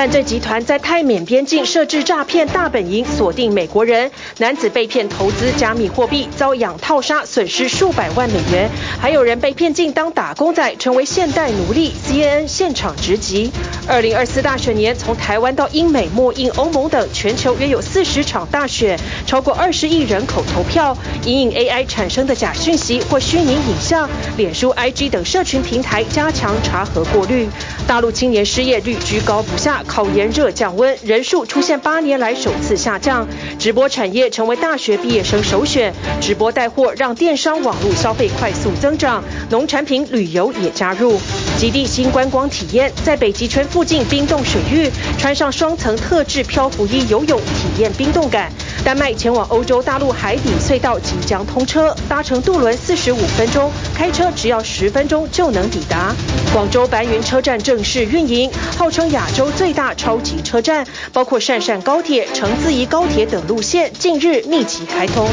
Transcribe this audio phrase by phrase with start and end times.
[0.00, 4.10] 犯罪集团在泰缅边境设置诈骗大本营，锁定美国人。
[4.38, 8.70] 男子被骗投资加密货币，遭养套杀，损失数百万美元。
[8.98, 11.92] 还有人被骗进当打工仔，成为现代奴隶。
[12.08, 13.52] CNN 现场直击。
[13.86, 20.96] 二零二四大选年，从台湾到英美、墨印、欧盟等全球约有四十场大选，超过二十亿人口投票。
[21.26, 24.08] 因应 AI 产生的假讯息或虚拟影像，
[24.38, 27.46] 脸书、IG 等社群平台加强查核过滤。
[27.86, 33.26] 大陆青年失业率居高不下，考研热降温，人数出现八年来首次下降。
[33.58, 39.20] 直播产业成为大学毕业生首选，直播带货让电商网络消费快速增长，
[39.50, 41.20] 农产品、旅游也加入。
[41.58, 48.52] 极地新观光体验，在北极圈附近冰冻水域，穿上双层特制漂浮衣游泳，体验冰冻感。
[48.84, 56.14] 丹麦前往欧洲大陆海底隧道即将通车，搭乘渡轮四十五分钟，开车只要十分钟就能抵达。
[56.52, 65.26] 广州白云车站正式运营，号称亚洲最大大超级车站，包括汕汕高铁、程自宜高铁等路线，近日密集开通。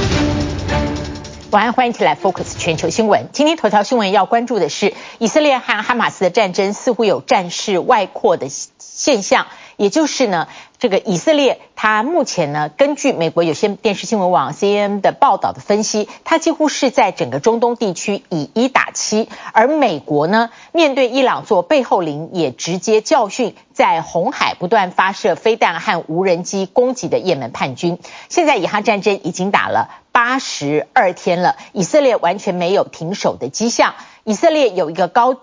[1.51, 3.27] 晚安，欢迎起来 Focus 全球新闻。
[3.33, 8.47] 今天头条新闻要关注的是，以色列和哈马斯的战争似乎有战事外扩的
[8.79, 9.47] 现象，
[9.77, 10.47] 也就是呢。
[10.79, 27.97] 这个以色列，它目前呢，根据美国有线电视新闻网 CNN 的报道的分析，它几乎是在整个中东地区以一打七，而美国呢，面对伊朗做背后灵，也直接教训在红海不断发射飞弹和无人机攻击的也门叛军。
[28.29, 33.95] 现在以哈战争已经打了八十二天了，以色列完全没有停手的迹象。
[34.23, 35.37] 以色列有一个高。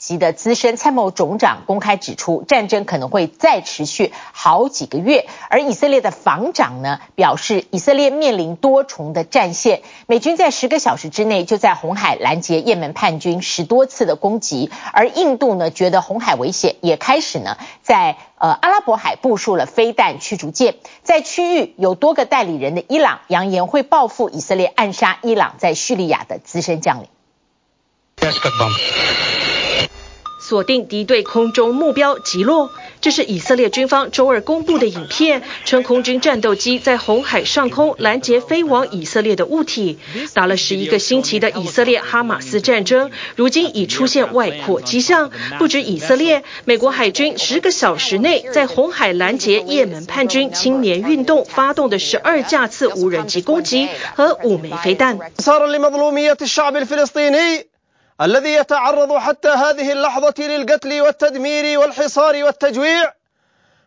[0.00, 5.26] 级的资深参谋总长公开指出，战争可能会再持续好几个月。
[5.50, 14.70] 而以色列的防长呢，表示以色列面临多重的战线，美军在十个小时之内就在红海拦截也门叛军十多次的攻击。
[14.94, 20.76] 而印度呢，觉得红海危险，也开始呢在呃阿拉伯海部署了飞弹驱逐舰。
[21.02, 27.08] 在区域有多个代理人的伊朗，扬言会报复以色列暗杀伊朗在叙利亚的资深将领。
[30.50, 32.72] 锁定敌对空中目标，击落。
[33.00, 40.00] 这是以色列军方周二公布的影片，称空军战斗机在红海上空拦截飞往以色列的物体。
[40.34, 45.30] 打了十一个星期的以色列哈马斯战争，如今已出现外扩迹象。
[45.60, 55.16] 不止以色列，美国海军十个小时内在红海拦截也门叛军青年运动发动的十二架次无人机攻击和五枚飞弹。
[58.20, 63.14] الذي يتعرض حتى هذه اللحظة للقتل والتدمير والحصار والتجويع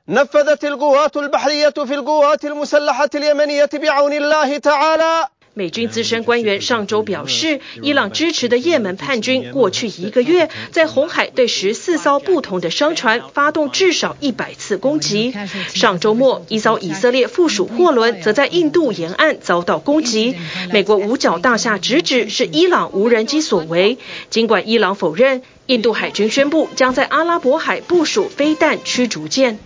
[0.08, 5.28] نفذت القوات البحرية في القوات المسلحة اليمنية بعون الله تعالى.
[5.56, 15.32] 美军资深官员上周表示，伊朗支持的也门叛军过去一个月在红海对十四艘不同的商船发动至少一百次攻击。
[15.68, 20.36] 上周末，一艘以色列附属货轮则在印度沿岸遭到攻击。
[20.72, 24.00] 美国五角大厦直指是伊朗无人机所为。
[24.32, 29.60] 尽管伊朗否认，印度海军宣布将在阿拉伯海部署飞弹驱逐舰。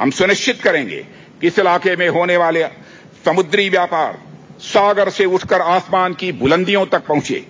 [0.00, 1.06] हम सुनिश्चित करेंगे
[1.40, 2.64] कि इस इलाके में होने वाले
[3.24, 4.18] समुद्री व्यापार
[4.60, 7.44] सागर से उठकर आसमान की बुलंदियों तक पहुँचे।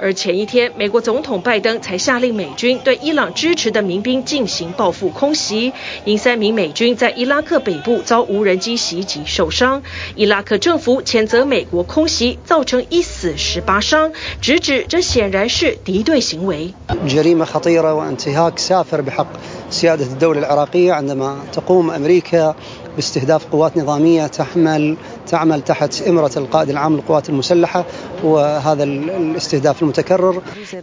[0.00, 5.72] 而前一天，美国总统拜登才下令美军对伊朗支持的民兵进行报复空袭，
[6.04, 9.82] 因三名美军在伊拉克北部遭无人机袭击受伤。
[10.14, 16.72] 伊拉克政府谴责美国空袭造成一死十八伤，直指这显然是敌对行为。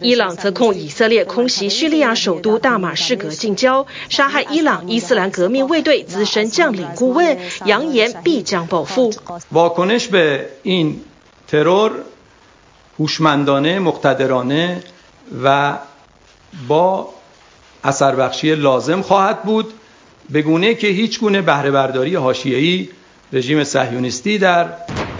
[0.00, 9.12] 伊朗则控以色列空袭叙利亚首都大马士革近郊，杀害伊朗伊斯兰革命卫队资深将领顾问，扬言必将报复。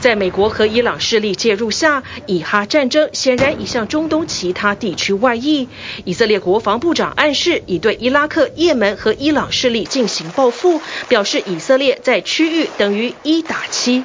[0.01, 5.69] 在美国和伊朗势力介入下，以哈战争显然已向中东其他地区外溢。
[6.05, 14.05] 以色列国防部长暗示已对伊拉克、也门和伊朗势力进行报复，表示以色列在区域等于一打七。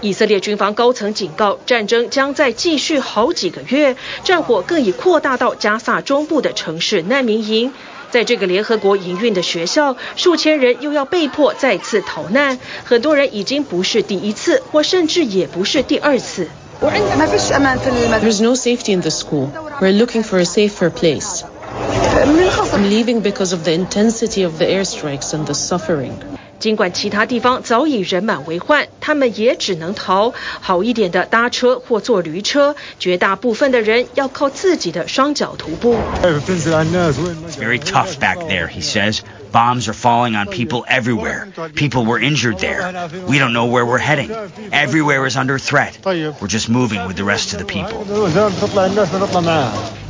[0.00, 7.72] 以色列军方高层警告，战争将再继续好几个月，战火更已扩大到加萨中部的城市难民营。
[8.10, 16.48] 在这个联合国营运的学校，数千人又要被迫再次逃难，很多人已经不是第一次，或甚至也不是第二次。
[16.80, 19.50] There's no safety in the school.
[19.80, 21.44] We're looking for a safer place.
[22.11, 26.11] I'm leaving because of the intensity of the airstrikes and the suffering.
[26.59, 30.33] 尽管其他地方早已人满为患，他们也只能逃。
[30.59, 35.95] 好一点的搭车或坐驴车，绝大部分的人要靠自己的双脚徒步。
[36.23, 36.65] It's
[37.57, 39.19] very tough back there, he says.
[39.51, 41.47] Bombs are falling on people everywhere.
[41.75, 42.91] People were injured there.
[43.27, 44.31] We don't know where we're heading.
[44.71, 45.99] Everywhere is under threat.
[46.03, 48.03] We're just moving with the rest of the people.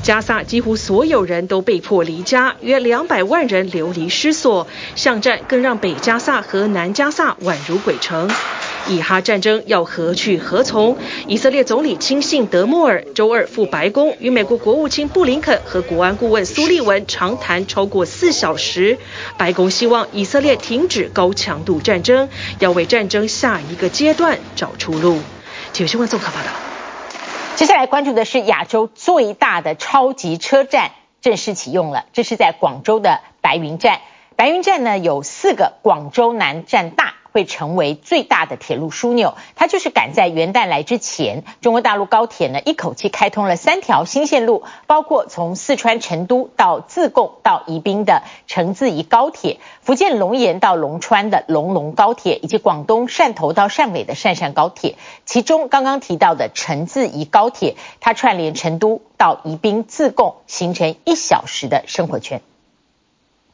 [0.02, 4.66] 加萨几乎所有人都被迫离家，约两百万人流离失所。
[4.96, 8.28] 巷战更让北加萨和南加萨宛如鬼城。
[8.88, 10.98] 以哈战争要何去何从？
[11.28, 18.98] 以色列总理亲信德莫尔周二赴白宫，与美国国务卿布林肯和国安顾问苏利文长谈超过四小时。
[19.38, 22.28] 白宫希望以色列停止高强度战争，
[22.58, 25.20] 要为战争下一个阶段找出路。
[25.72, 26.71] 体育新闻综合报道。
[27.62, 34.00] 接下来关注的是亚洲最大的超级车站正式启用了，这是在广州的白云站。
[34.34, 37.14] 白云站呢有四个广州南站大。
[37.32, 54.96] 会成为最大的铁路枢纽，它就是赶在元旦来之前，中国大陆高铁呢一口气开通了三条新线路，包括从四川成都到自贡到宜宾的成自宜高铁，福建龙岩到龙川的龙龙高铁，以及广东汕头到汕尾的汕汕高铁。
[55.24, 62.42] 其中刚刚提到的成自宜高铁，它串联成都到宜宾、自贡，形成一小时的生活圈。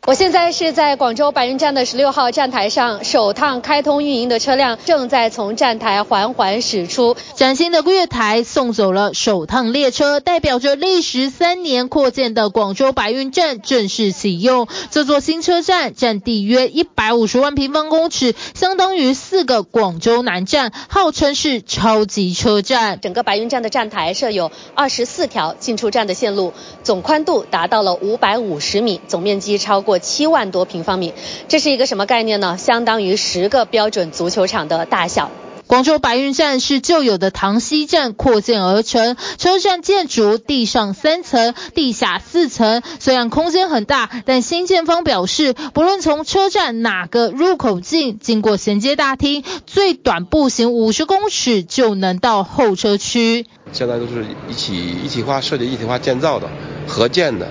[0.09, 7.15] 我现在是在广州白云站的十六号站台上，首趟开通运营的车辆正在从站台缓缓驶出。
[7.35, 14.67] 崭新的月台送走了首趟列车，代表着历时三年扩建的广州白云站正式启用。
[14.91, 22.99] 这座新车站占地约一百五十万平方公尺，相当于四个广州南站，号称是超级车站。
[23.03, 29.98] 整个白云站的站台设有二十四条进出站的线路，总宽度达到了五百五十米，总面积超过。
[29.99, 31.15] 七万多平方米，
[31.49, 32.57] 这是一个什么概念呢？
[32.59, 35.31] 相当于十个标准足球场的大小。
[35.67, 42.83] 广州白云站是旧有的塘西站扩建而成，车站建筑地上三层，地下四层。
[42.99, 53.45] 虽然空间很大，但新建方表示，不论从车站哪个入口进，经过衔接大厅，最短步行五十公尺就能到候车区。
[53.71, 54.75] 现在都是一起
[55.05, 56.49] 一体化设计、一体化建造的、
[56.87, 57.47] 合建的，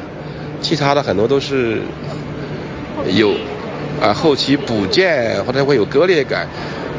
[0.63, 1.83] 其他的很多都是。
[3.05, 3.33] 有，
[4.01, 6.47] 啊，后期补建或者会有割裂感，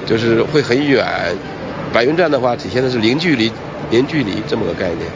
[0.06, 1.06] 就是会很远。
[1.92, 3.50] 白云站的话，体现的是零距离、
[3.90, 5.10] 零距离这么个概念。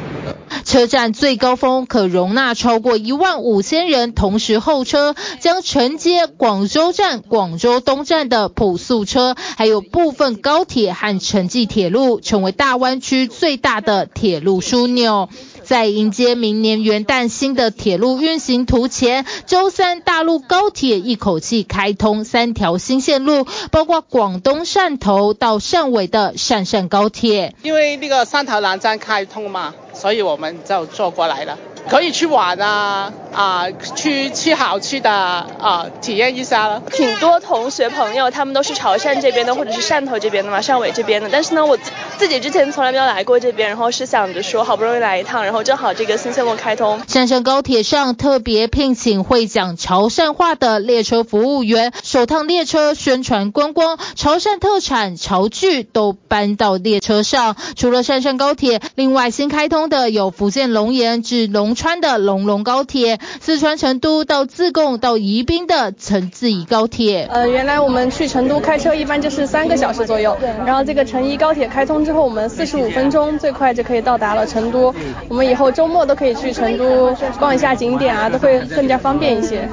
[0.64, 15.28] 车站最高峰可容纳超过一万五千人同时候车，将承接广州站、广州东站的普速车，还有部分高铁和城际铁路，成为大湾区最大的铁路枢纽。
[15.64, 27.54] 在迎接明年元旦新的铁路运行图前，周三大陆高铁一口气开通三条新线路，包括广东汕头到汕尾的汕汕高铁。
[27.62, 31.58] 因为那个汕头南站开通嘛，所以我们就坐过来了。
[31.88, 36.82] 可以去玩啊啊，去去好去的啊，体验一下了。
[36.92, 41.28] 挺多同学朋友，他们都是潮汕这边的，或者是汕头这边的嘛，汕尾这边的。
[41.32, 41.76] 但是呢，我
[42.18, 47.00] 自己之前从来没有来过这边，然后是想着说好不容易来一趟，然后正好这个新线路开通。
[47.08, 57.56] 汕汕高铁上特别聘请会讲潮汕话的列车服务员，首趟列车宣传观光，潮汕特产潮剧都搬到列车上。
[57.76, 61.72] 除了汕汕高铁，另外新开通的有福建龙岩至龙。
[61.74, 67.28] 川的龙龙高铁，四川成都到自贡到宜宾的成自宜高铁。
[67.30, 70.36] 呃，原来我们去成都开车一般就是三个小时左右，
[70.66, 74.94] 然后这个成宜高铁开通之后，我们四十五分钟最快就可以到达了成都。
[75.28, 79.68] 我们以后周末都可以去成都逛一下景点啊，都会更加方便一些。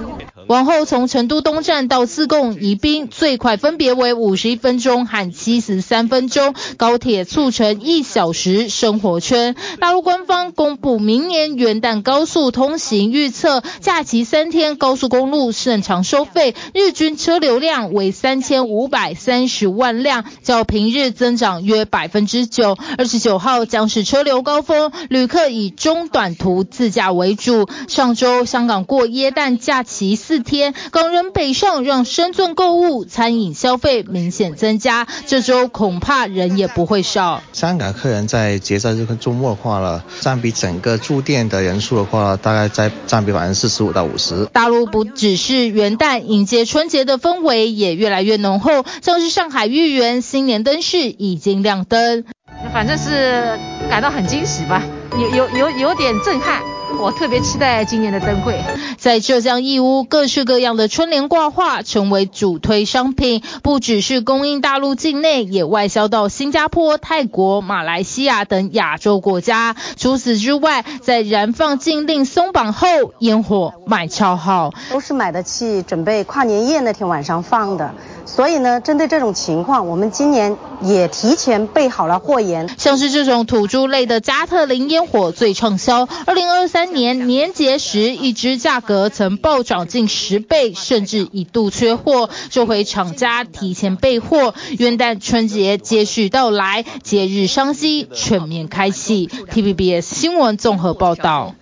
[0.49, 9.55] 往后从成都东站到自贡宜宾，最快分别为五十一分钟和七十三分钟，高铁促成一小时生活圈。
[9.79, 22.75] 大陆官方公布明年元旦高速通行预测，假期三天高速公路正常收费日均车流量为三千五百三十万辆，较平日增长约百分之九。
[22.97, 27.69] 二十九号将是车流高峰，旅客以中短途自驾为主。
[27.87, 30.38] 上周香港过耶诞假期四。
[30.43, 35.07] 天港人北上，让深圳购物、餐饮消费明显增加。
[35.27, 37.41] 这周恐怕人也不会少。
[37.53, 44.45] 香港客人在节假日跟周末的话了，占比整个住店的人数的话，大概在占比百分之四十五到五十。
[44.47, 52.25] 大陆不只是元旦迎接春节的氛围也越来越浓厚，像是上海豫园新年灯饰已经亮灯。
[52.73, 53.57] 反正是
[53.89, 56.61] 感到很惊喜吧，有有有有点震撼。
[56.97, 58.59] 我特别期待今年的灯会。
[58.97, 69.75] 在浙江义乌，各式各样的春联挂画成为主推商品，不只是供应大陆境内，也外销到新加坡、泰国、马来西亚等亚洲国家。
[69.97, 72.87] 除此之外，在燃放禁令松绑后，
[73.19, 77.93] 烟火卖超好，都是买得起，准备跨年夜那天晚上放的。
[78.25, 82.69] 所以呢，针对这种情况，我们今年也提前备好了货源。
[82.77, 92.29] 像是这种土著类的加特林烟火最畅销，二零二三三年年节时一支价格曾暴涨近十倍，甚至一度缺货。
[92.51, 99.27] 这回厂家提前备货，元旦春节接续到来，节日商机全面开启。
[99.27, 101.53] TVBS 新闻综合报道。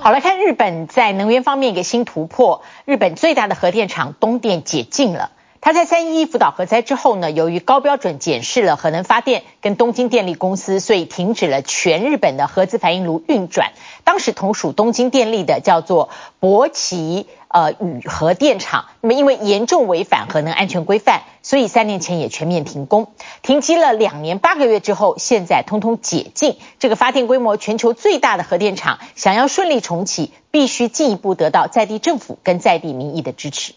[0.00, 5.30] 好，来看日本在能源方面一个新突破，日本最大的核电厂东电解禁了。
[5.62, 13.72] 他在三一一福岛核灾之后呢，由于高标准检视了核能发电跟东京电力公司，所以停止了全日本的核子反应炉运转。
[14.02, 16.08] 当时同属东京电力的叫做
[16.40, 23.12] 博奇呃宇核电厂，那么因为严重违反核能安全规范，所以三年前也全面停工。
[23.42, 26.56] 停机了两年八个月之后，现在通通解禁。
[26.78, 33.74] 这个发电规模全球最大的核电厂，想要顺利重启，必须进一步得到在地政府跟在地民意的支持。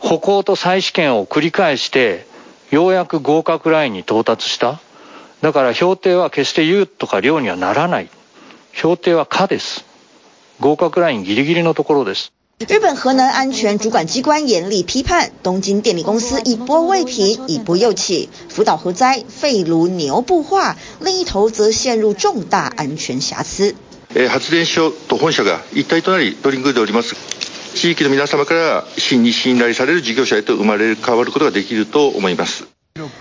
[0.00, 2.26] 歩行と再试験を繰り返して、
[2.70, 4.80] ようやく合格ラインに到达した。
[5.40, 8.08] だから评定は决して优とか良にはならない。
[8.72, 9.84] 评定は可です。
[10.60, 12.32] 合格ラインギリギリのところです。
[12.58, 18.28] 日本核能安全主管机关严厉批判东京电力公司一波未平，一波又起。
[18.48, 23.76] 福岛核灾废炉牛步化，另一头则陷入重大安全瑕疵。
[24.28, 27.14] 発电所と本社が一体となり取り组んでおります。
[27.78, 32.77] 地域の皆様から真に信頼される事業者へと生まれ変わることができると思います。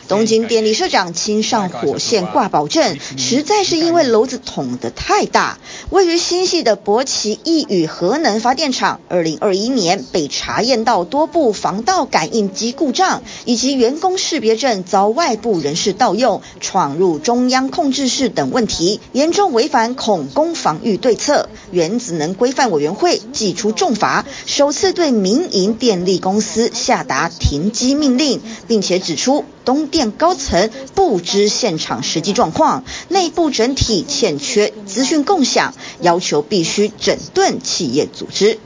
[0.08, 5.58] 东京电力社长亲上火线挂保证，实在是因为篓子捅得太大。
[5.90, 21.50] 位于新系的博奇一宇核能发电厂，二零二一年被查验到多部防盗感应机故障，以及员工识别证遭外部人士盗用、闯入中央控制室等问题，严重违反恐攻防御对策。
[21.72, 29.46] 原子能规范委员会祭出重罚，首次对民营电力公司下达停机命令，并且指出。
[29.68, 38.60] 东电高层不知现场实际状况，内部整体欠缺资讯共享，要求必须整顿企业组织。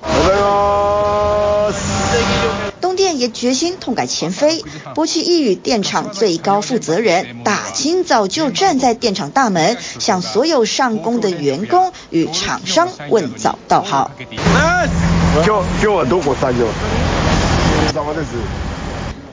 [2.81, 14.11] 东电也决心痛改前非，柏崎一宇电厂最高负责人大清早就站在电厂大门，向所有上工的员工与厂商问早道好。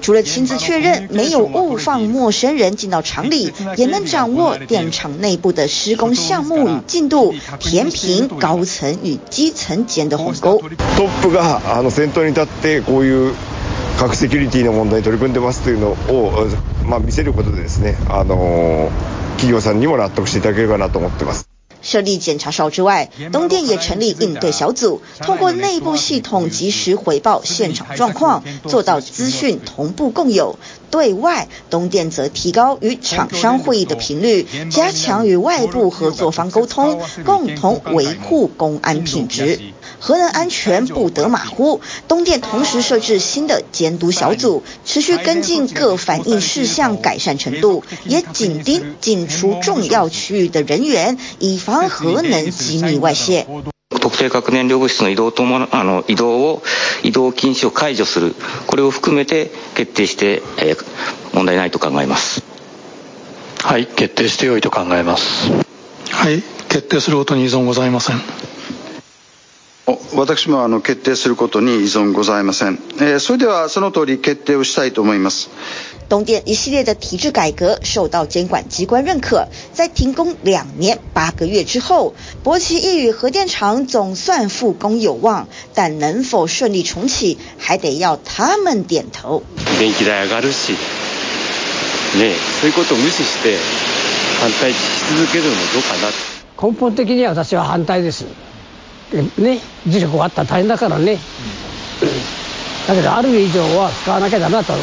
[0.07, 10.61] 除了亲自确认没有误放陌生人进到厂里，也能掌握电厂内部的施工项目与进度，填平高层与基层间的鸿沟。
[10.97, 13.33] トップがあの先头に立ってこういう
[13.97, 16.47] 核セキュリティの问题に取り组んでますというのを
[16.85, 18.91] まあ见せることでですね、あの
[19.37, 21.49] 企业さんにも纳得していただければなと思ってます。
[21.88, 30.58] 设立检查哨之外，东电也成立应对小组，通过内部系统及时回报现场状况，做到资讯同步共有。
[30.90, 39.58] 对外，东电则提高与厂商会议的频率，加强与外部合作方沟通，共同维护公安品质。
[39.99, 53.47] 核能安全不得马虎，东电同时设置新的监督小组，持续跟进各反映事项改善程度，也紧盯进出重要区域的人员，以防核能机密外泄。
[53.89, 56.63] 特定核燃料物质の移动ともあの移动を
[57.03, 58.35] 移动禁止を解除する
[58.67, 60.85] これを含めて决定して、えー、
[61.33, 62.43] 问题ないと考えます。
[63.63, 65.49] はい、决定して良いと考えます。
[66.11, 68.21] はい、决定することに异存ございません。
[70.14, 72.78] 私もあの决定することに依存ございません。
[73.20, 75.48] それではその通り决定をしたいと思います。
[76.08, 89.42] 东电一系列的体制改革受到监管机关认可，在停工两年八个月之后，柏崎一宇核电厂总算复工有望，但能否顺利重启，还得要他们点头。
[89.78, 90.72] 电気代上がるし、
[92.16, 93.58] ね、そういうことを无视して
[94.40, 94.76] 反対し
[95.10, 96.70] 続けるのもどうかな。
[96.70, 98.24] 根本的には私は反対です。
[99.12, 101.18] ね、磁力があったら大変だからね。
[102.86, 104.74] だけどある以上は使わなきゃダメだと。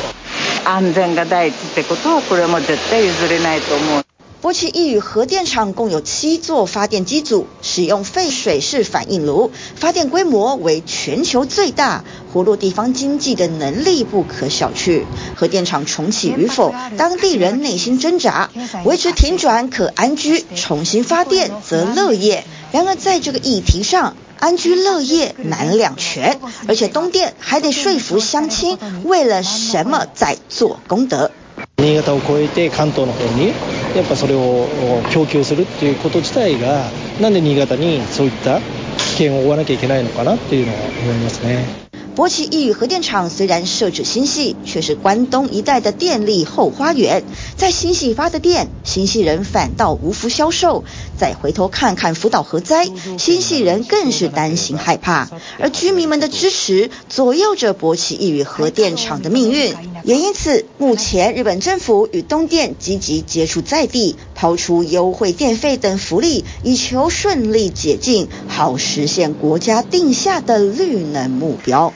[0.66, 4.15] 安全が第一ってことはこれも絶対譲れないと思う。
[4.46, 15.06] 柏崎一宇核电厂共有七座发电机组，使用废水式反应炉，发电规模为全球最大，活络地方经济的能力不可小觑。
[15.36, 18.52] 核电厂重启与否，当地人内心挣扎，
[18.84, 22.44] 维持停转可安居，重新发电则乐业。
[22.72, 31.32] 然而在这个议题上，安居乐业难两全，而且东电还得说服乡亲，为了什么在做功德。
[31.78, 33.50] 新潟を越えて関東の方に
[33.96, 34.68] やっぱそれを
[35.12, 36.90] 供給するっていうこと自体が
[37.22, 41.86] なんで新潟にそういった危険を負わなきゃいけないのかなっていうのは思いますね。
[42.16, 47.22] 柏崎一宇核电厂虽然设置新系，却是关东一带的电力后花园。
[47.58, 50.86] 在新系发的电，新系人反倒无福消受。
[51.18, 55.30] 再回头看看福岛核灾，新系人更是担心害怕。
[55.60, 59.74] 而居民们的支持，左右着柏崎一宇核电厂的命运。
[60.04, 71.94] 也因此，目前日本政府与东电积极接触在地，抛出优惠电费等福利，以求顺利解禁，好实现国家定下的绿能目标。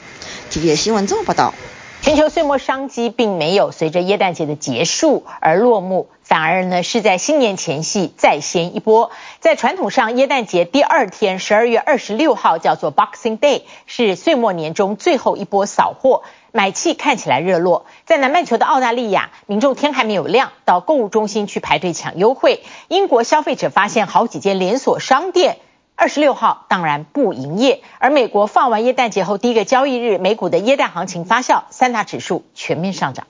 [0.50, 1.54] TVBS 新闻综合报道，
[2.02, 9.10] 全球岁末商机并没有随着耶诞节的结束而落幕，反而呢是在新年前夕再掀一波。
[9.40, 16.22] 在传统上，耶诞节第二天，十二月二十六号叫做 Boxing Day，是岁末年终最后一波扫货，
[16.52, 17.84] 买气看起来热络。
[18.04, 22.62] 在南半球的澳大利亚，民众天还没有亮，到购物中心去排队抢优惠。
[22.86, 25.58] 英国消费者发现好几间连锁商店。
[25.96, 33.26] 二十六号当然不营业，而美国放完耶诞节后第一个交易日，美股的耶诞行情发酵，三大指数全面上涨。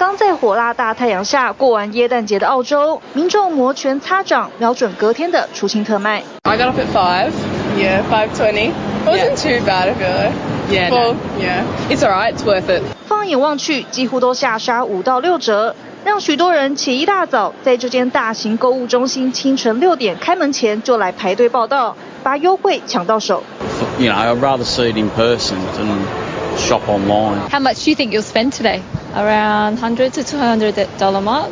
[0.00, 6.22] 刚在火辣大太阳下过完耶诞节的澳洲，民众摩拳擦掌，瞄准隔天的出清特卖。
[6.44, 7.30] I got up at five,
[7.76, 8.72] yeah, five twenty.
[9.04, 10.32] Wasn't too bad, I feel like.
[10.70, 12.80] Yeah, well, yeah, it's alright, it's worth it.
[13.06, 15.76] 放眼望去，几乎都下杀五到六折。
[16.02, 23.42] 让许多人起一大早，在这间大型购物中心清晨六点开门前就来排队报到，把优惠抢到手。
[23.98, 25.88] You know, I'd rather see it in person than
[26.60, 27.48] shop online.
[27.50, 28.82] How much do you think you'll spend today?
[29.14, 31.50] Around hundred to two hundred dollar mark.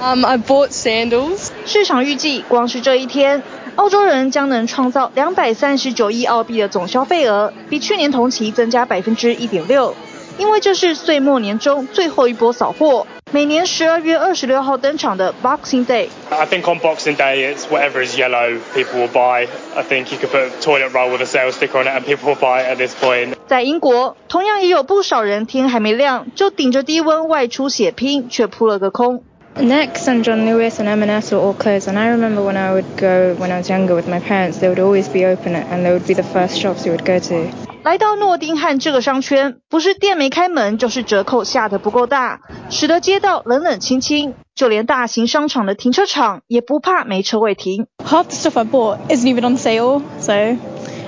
[0.00, 1.50] Um, I bought sandals.
[1.66, 3.42] 市场预计，光是这一天，
[3.76, 9.94] 澳洲人将能创造两百三十九亿澳币的总消费额，比去年同期增加百分之一点六。
[10.38, 13.06] 因为这是岁末年终最后一波扫货。
[13.32, 16.08] 每年十二月二十六号登场的 Boxing Day。
[16.30, 19.46] I think on Boxing Day it's whatever is yellow people will buy.
[19.76, 22.34] I think you could put toilet roll with a sales sticker on it and people
[22.34, 23.34] will buy it at this point.
[23.46, 29.22] 在英国，同样也有不少人天还没亮就顶着低温外出血拼，却扑了个空。
[29.57, 33.35] Next and John Lewis and M&S were all closed, and I remember when I would go
[33.39, 36.05] when I was younger with my parents, they would always be open and they would
[36.05, 37.47] be the first shops we would go to.
[37.83, 47.87] 来到诺丁汉这个商圈，不是店没开门，就是折扣下得不够大，使得街道冷冷清清，就连大型商场的停车场也不怕没车位停。
[48.03, 50.57] Half the stuff I bought isn't even on sale, so it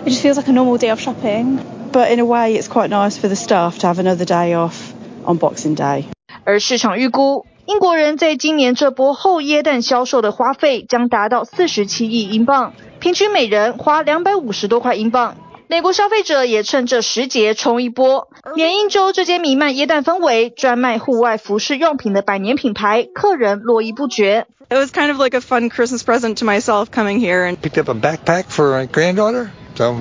[0.05, 1.59] just feels like a normal day of shopping.
[1.91, 4.93] But in a way, it's quite nice for the staff to have another day off
[5.25, 6.05] on Boxing Day.
[6.45, 15.36] 而市场预估， 英国人在今年这波后耶诞销售的花费将达到四十七亿英镑，平均每人花两百五十多块英镑。
[15.68, 18.28] 美国消费者也趁这时节冲一波。
[18.56, 24.46] 缅因州这间弥漫耶诞氛围、专卖户外服饰用品的百年品牌，客人络绎不绝。
[24.68, 27.88] It was kind of like a fun Christmas present to myself coming here and picked up
[27.88, 29.50] a backpack for my granddaughter.
[29.76, 29.98] So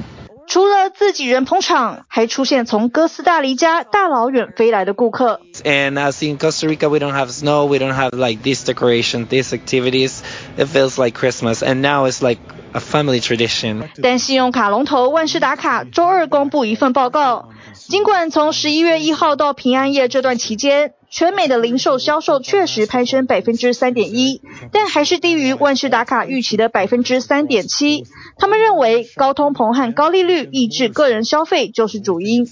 [0.52, 5.40] 除了自己人捧场，还出现从哥斯达黎加大老远飞来的顾客。
[5.64, 9.54] And as in Costa Rica, we don't have snow, we don't have like this decoration, these
[9.54, 10.20] activities.
[10.58, 12.40] It feels like Christmas, and now it's like
[12.74, 13.88] a family tradition.
[14.04, 28.06] 但信用卡龙头万事达卡周二公布一份报告，尽管从十一月一号到平安夜这段期间，全美的零售销售确实攀升百分之三点一，但还是低于万事达卡预期的百分之三点七。
[28.38, 32.48] 他们认为高通膨和高利率抑制个人消费就是主因。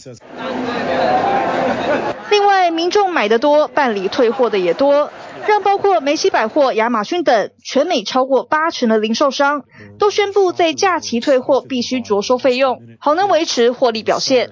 [2.30, 5.10] 另外，民众买得多，办理退货的也多。
[5.48, 9.64] 让包括梅西百货、亚马逊等全美超过八成的零售商
[9.98, 14.52] 都宣布在假期退货必须酌收费用，好能维持获利表现。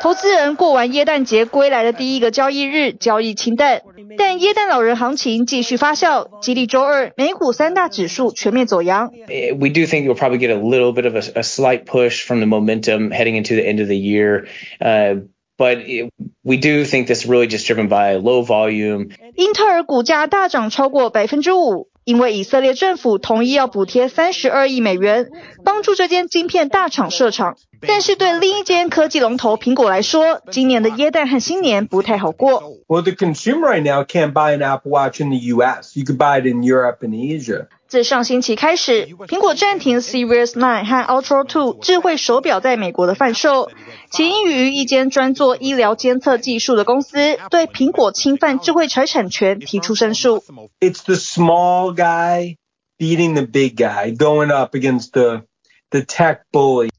[0.00, 3.82] 投资人过完耶诞节归来的第一个交易日，交易清淡，
[4.16, 9.10] 但耶诞老人行情继续发酵，激励周二美股三大指数全面走扬。
[9.10, 12.46] We do think you'll probably get a little bit of a, a slight push from the
[12.46, 14.46] momentum heading into the end of the year,
[14.80, 15.22] uh,
[15.56, 16.12] but it,
[16.44, 19.08] we do think this is really just driven by low volume.
[19.34, 21.88] 英特尔股价大涨超过百分之五。
[22.06, 25.28] 因为以色列政府同意要补贴三十二亿美元，
[25.64, 27.56] 帮助这间晶片大厂设厂。
[27.80, 32.62] 但是对另一间科技龙头苹果来说，今年的耶诞和新年不太好过。
[32.86, 35.96] Well, the consumer right now can't buy an Apple Watch in the U.S.
[35.96, 37.66] You could buy it in Europe and Asia.
[37.88, 43.70] 自上星期开始，苹果暂停 Series 9和 Ultra 2智慧手表在美国的贩售，
[44.10, 47.16] 起因于一间专做医疗监测技术的公司
[47.50, 50.42] 对苹果侵犯智慧财产权提出申诉。
[50.80, 52.56] It's the small guy
[52.98, 55.42] beating the big guy, going up against the。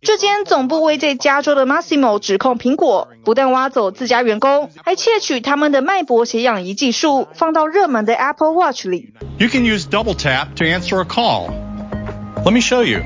[0.02, 9.14] 这间总部位在加州的 Masimo 指控苹果不但挖走自家员工，还窃取他们的脉搏血氧仪技术，放到热门的 Apple Watch 里。
[9.38, 11.50] You can use double tap to answer a call.
[12.46, 13.02] Let me show you.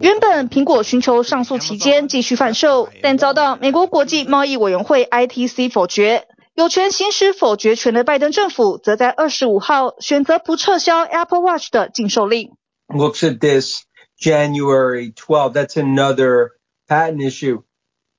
[0.00, 6.24] 原本苹果寻求上诉期间继续贩售，但遭到美国国际贸易委员会 ITC 否决。
[6.54, 12.52] 有权行使否决权的拜登政府，则在二十五号选择不撤销 Apple Watch 的禁售令。
[12.93, 13.85] looks at this
[14.19, 15.53] January 12th.
[15.53, 16.53] That's another
[16.87, 17.63] patent issue.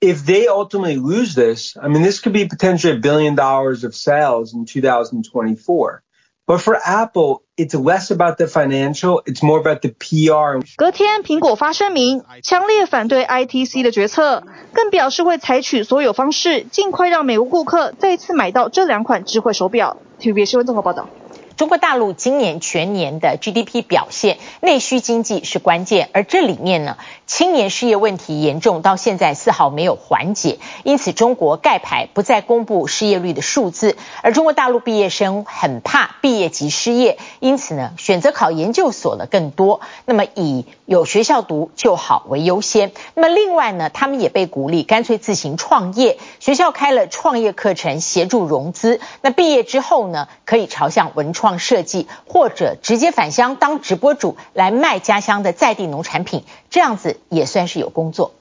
[0.01, 3.95] If they ultimately lose this, I mean, this could be potentially a billion dollars of
[3.95, 6.03] sales in 2024.
[6.45, 10.61] But for Apple, it's less about the financial, it's more about the PR.
[10.77, 19.99] 隔天，苹果发声明，强烈反对 ITC 的决策，更表示会采取所有方式，尽快让美国顾客再次买到这两款智慧手表。
[20.19, 21.09] TVB 新闻综合报道。
[21.58, 30.60] 中国大陆今年全年的 GDP 表现，内需经济是关键，而这里面呢，青年失业问题严重，到现在丝毫没有缓解。
[30.84, 39.82] 因此，中国盖牌不再公布失业率的数字，而中国大陆毕业生很怕毕业即失业，因此呢，选择考研究所的更多。
[40.06, 42.94] 那么以有学校读就好为优先。
[43.14, 49.02] 那么另外呢，他们也被鼓励干脆自行创业，学校开了创业课程，协助融资。
[49.22, 51.58] 那毕业之后呢，可以朝向文创。
[51.58, 56.44] 设计或者直接返乡当直播主来卖家乡的在地农产品，
[56.78, 58.34] 这样子也算是有工作。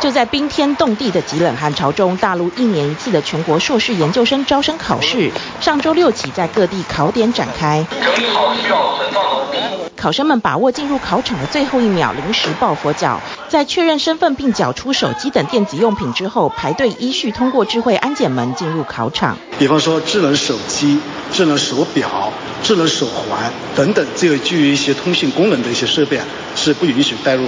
[0.00, 7.86] 就在冰天冻地的极冷寒潮中，大陆一年一次的全国硕士研究生招生考试，上周六起在各地考点展开。
[8.32, 9.03] 考
[10.04, 19.38] 考生们把握进入考场的最后一秒，临时抱佛脚，在确认身份并缴出手机等电子用品之后，排队依序通过智慧安检门进入考场。
[19.58, 21.00] 比方说智能手机、
[21.32, 22.30] 智能手表、
[22.62, 27.46] 智能手环等等，这个基于一些通信功能的一些设备啊，是不允许带入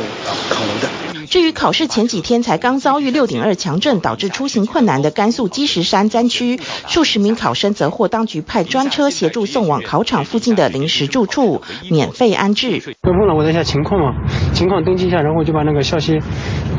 [0.48, 0.88] 考楼的。
[1.28, 12.82] 至于考试前几天才刚遭遇六点二强震，导致出行困难的甘肃积石山灾区，数十名考生则获当局派专车协助送往考场附近的临时住处，免费安置。
[13.02, 14.14] 问了我一下情况嘛，
[14.52, 16.18] 情况登记一下，然后就把那个消息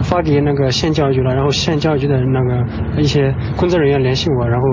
[0.04, 4.68] 发给那个县教育局了，然后县教育局的那个一些工作人员联系我，然后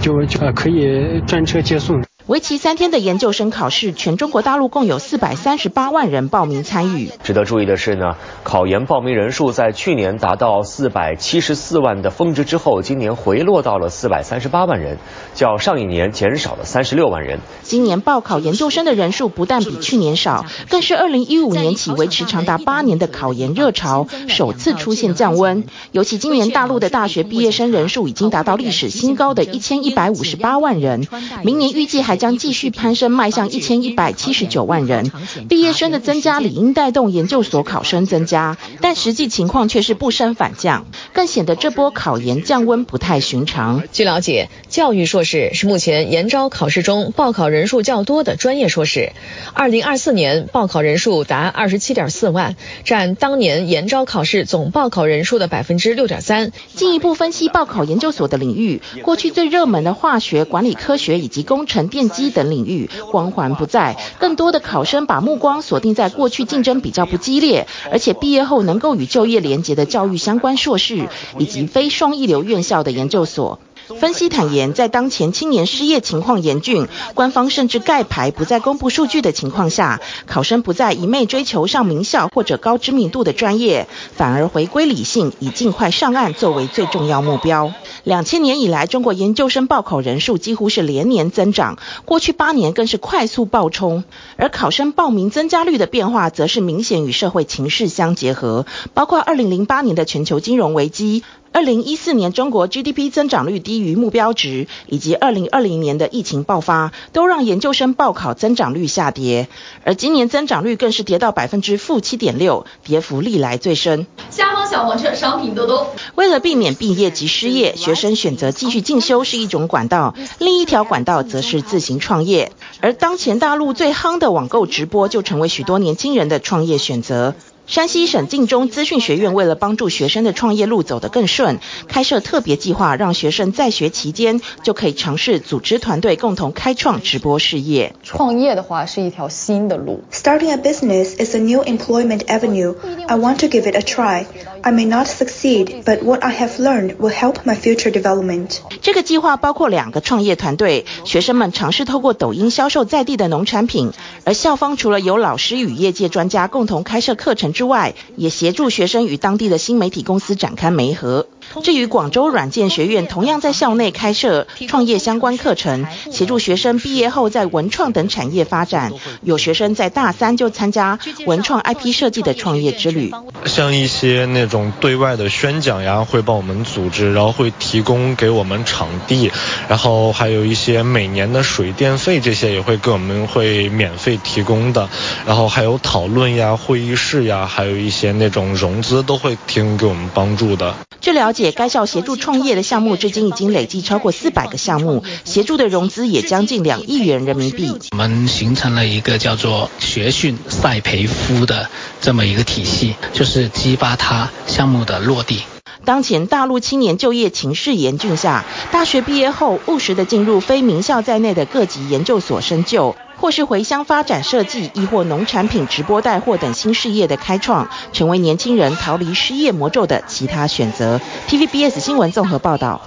[0.00, 2.02] 就就可以专车接送。
[2.28, 7.10] 为期三天的研究生考试，全中国大陆共有四百三十八万人报名参与。
[7.24, 14.98] 值得注意的是呢，考研报名人数在去年达到四百七十四万的峰值之后，今年回落到了四百三十八万人，
[15.34, 17.40] 较上一年减少了三十六万人。
[17.62, 25.64] 今年报考研究生的人数不但比去年少，更是二零一五年起维持长达八年的考研热潮首次出现降温。
[25.92, 31.08] 尤其今年大陆的大学毕业生人数已经达到历史新高的一千一百五十八万人，
[31.42, 35.10] 明年预计还将继续攀升，迈向一千一百七十九万人。
[35.48, 43.84] 毕业生的增加理应带动研究所考生增加，但实际情况却是不升反降，更显得这波考研降温不太寻常。
[43.92, 49.12] 据了解，教育硕士是目前研招考试中报考人数较多的专业硕士。
[49.54, 56.52] 二零二四年报考人数达二十七点四万，占当年研招考试总报考人数的百分之六点三。
[56.74, 73.58] 进一步分析报考研究所的领域，过去最热门的化学、管理科学以及工程电机等领域光环不再，更多的考生把目光锁定在过去竞争比较不激烈，而且毕业后能够与就业连结的教育相关硕士，以及非双一流院校的研究所。
[74.00, 87.72] 分析坦言，在当前青年失业情况严峻，官方甚至盖牌不再公布数据的情况下，考生不再一昧追求上名校或者高知名度的专业，反而回归理性，以尽快上岸作为最重要目标。
[88.08, 94.02] 两千年以来，中国研究生报考人数几乎是连年增长，过去八年更是快速暴冲。
[94.38, 101.22] 而考生报名增加率的变化，则是明显与社会情势相结合，包括二零零八年的全球金融危机。
[101.58, 109.48] 二零一四年中国 GDP 增长率低于目标值，以及二零二零年的疫情爆发，都让研究生报考增长率下跌。
[109.82, 114.06] 而今年增长率更是跌到百分之负七点六，跌幅历来最深。
[114.30, 115.92] 下方小黄车商品多多。
[116.14, 122.52] 为了避免毕业及失业，学生选择继续进修是一种管道，另一条管道则是自行创业。
[122.80, 127.34] 而当前大陆最夯的网购直播，就成为许多年轻人的创业选择。
[127.68, 137.94] 山西省晋中资讯学院为了帮助学生的创业路走得更顺，开设特别计划，让学生在学期间就可以尝试组织团队，共同开创直播事业。
[138.02, 140.02] 创业的话是一条新的路。
[140.10, 142.74] Starting a business is a new employment avenue.
[143.06, 144.24] I want to give it a try.
[144.62, 148.58] I may not succeed, but what I have learned will help my future development.
[148.82, 153.92] 这个计划包括两个创业团队，学生们尝试透过抖音销售在地的农产品，
[154.24, 161.26] 而校方除了由老师与业界专家共同开设课程之外，也协助学生与当地的新媒体公司展开媒合。
[161.62, 168.92] 至于广州软件学院，同样在校内开设创业相关课程，协助学生毕业后在文创等产业发展。
[169.22, 173.12] 有学生在大三就参加文创 IP 设计的创业之旅。
[173.46, 179.30] 像一些那种对外的宣讲呀，会帮我们组织，然后会提供给我们场地，
[179.68, 184.88] 然后还有一些每年的水电费这些也会给我们会免费提供的，
[185.26, 190.74] 然后还有讨论呀、会议室呀，还有一些那种融资都会提供给我们帮助的。
[191.00, 197.72] 据了解，该校协助创业的项目至今已经累计超过四百个项目，协助的融资也将近两亿元人民币。
[197.92, 201.70] 我们形成了一个叫做学训赛培夫的
[202.00, 205.42] 这么一个体系，就是激发他项目的落地。
[205.84, 212.96] 当前大陆青年就业情势严峻下，大学毕业后务实的进入非名校在内的各级研究所深究。
[213.20, 221.00] 或是回乡发展设计，亦或农产品直播带货等新事业的开创，成为年轻人逃离失业魔咒的其他选择。
[221.28, 222.80] TVBS 新闻综合报道。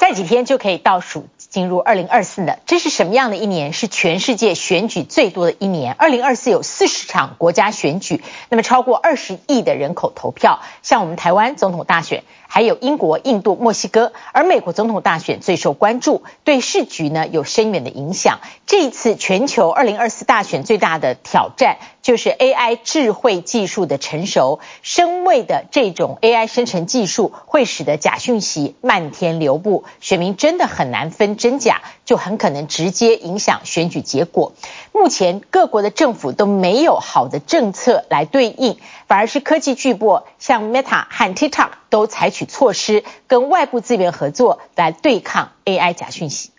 [0.00, 3.72] 再几天就可以倒数进入二零二四了，这是什么样的一年？
[3.72, 5.94] 是全世界选举最多的一年。
[5.94, 10.60] 二零二四有四十场国家选举，那么超过二十亿的人口投票。
[10.82, 12.22] 像我们台湾总统大选。
[12.54, 18.38] 还有英国、印度、墨西哥，而美国总统大选最受关注，对市局呢有深远的影响。
[18.64, 34.52] 这一次全球二零二四大选最大的挑战就是 AI 智慧技术的成熟，声位的这种 AI 生成技术会使得假讯息漫天流布，选民真的很难分真假，就很可能直接影响选举结果。
[34.92, 46.50] 目前各国的政府都没有好的政策来对应，反而是科技巨擘像 Meta 和 TikTok 都采取措施，跟外部资源合作来对抗 AI 假讯息。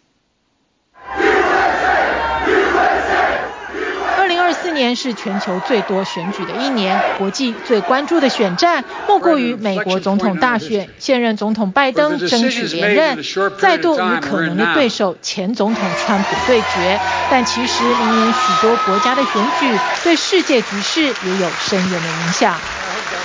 [4.65, 10.89] 四年是全球最多选举的一年，国际最关注的选战莫过于美国总统大选。
[10.97, 13.19] 现任总统拜登争取连任，
[13.59, 16.99] 再度与可能的对手前总统川普对决。
[17.29, 22.55] 但其实明年许多国家的选举对世界局势也有深远的影响。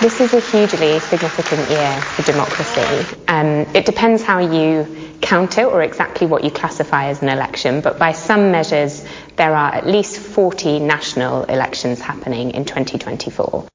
[0.02, 2.84] This is a hugely significant year for democracy.
[3.26, 4.86] Um, it depends how you
[5.20, 9.04] count it or exactly what you classify as an election, but by some measures,
[9.36, 13.66] there are at least 40 national elections happening in 2024.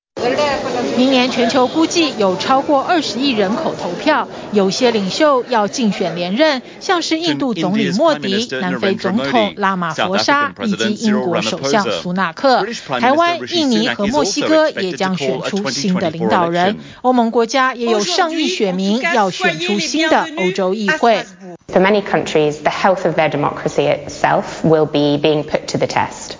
[0.98, 12.66] 明年全球估计有超过二十亿人口投票，有些领袖要竞选连任，像是印度总理莫迪、南非总统拉马佛沙以及英国首相苏纳克。
[13.00, 16.78] 台湾、印尼和墨西哥也将选出新的领导人。
[17.02, 21.26] 欧盟国家也有上亿选民要选出新的欧洲议会。
[21.68, 26.36] For many countries, the health of their democracy itself will be being put to the test.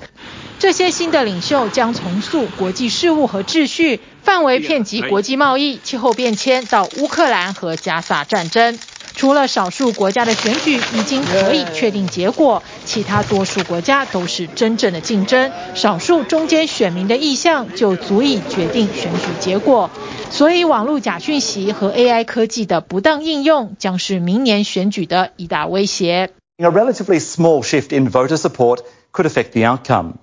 [0.58, 8.78] 这些新的领袖将重塑国际事务和秩序，范围遍及国际贸易、气候变迁到乌克兰和加萨战争。
[9.16, 15.54] 除了少数国家的选举已经可以确定结果，其他多数国家都是真正的竞争。
[15.74, 19.90] 少数中间选民的意向就足以决定选举结果。
[20.32, 26.32] 所以，网络假讯息和 AI 科技的不当应用将是明年选举的一大威胁。
[26.58, 28.80] A relatively small shift in voter support
[29.14, 30.16] could affect the outcome.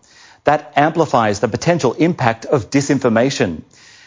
[0.44, 3.58] That amplifies the potential impact of disinformation,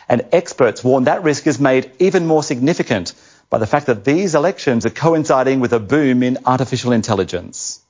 [0.09, 3.13] and experts warn that risk is made even more significant
[3.49, 7.81] by the fact that these elections are coinciding with a boom in artificial intelligence.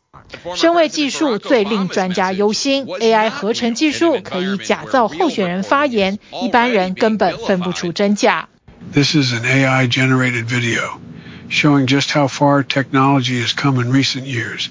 [0.54, 8.48] 身为技术最令专家忧心，AI 合成技术可以假造候选人发言，一般人根本分不出真假。
[8.92, 11.00] This is an AI-generated video
[11.48, 14.68] showing just how far technology has come in recent years.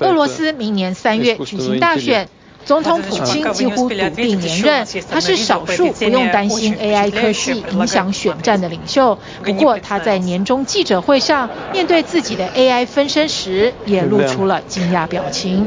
[0.00, 2.28] 俄罗斯明年三月举行大选。
[2.64, 9.18] 总统普京几乎笃定连任，他是少数不用担心 AI 科技影响选战的领袖。
[9.42, 15.66] 不过他在年终记者会上面对自己的 AI 分身时，也露出了惊讶表情。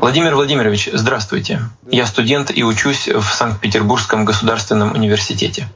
[0.00, 1.60] Владимир Владимирович, здравствуйте.
[1.90, 5.66] Я студент и учусь в Санкт-Петербургском государственном университете.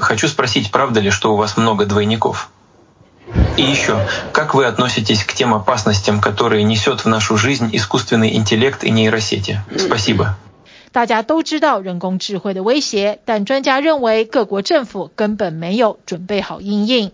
[0.00, 2.48] Хочу спросить, правда ли, что у вас много двойников?
[3.56, 8.84] И еще, как вы относитесь к тем опасностям, которые несет в нашу жизнь искусственный интеллект
[8.84, 9.60] и нейросети?
[9.76, 10.36] Спасибо.
[10.92, 17.10] 大家都知道人工智慧的威胁，但专家认为各国政府根本没有准备好因应。